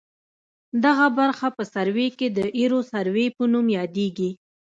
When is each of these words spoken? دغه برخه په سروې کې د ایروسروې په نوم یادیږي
دغه 0.83 1.05
برخه 1.19 1.47
په 1.57 1.63
سروې 1.73 2.07
کې 2.17 2.27
د 2.37 2.39
ایروسروې 2.57 3.27
په 3.37 3.43
نوم 3.53 3.67
یادیږي 3.77 4.31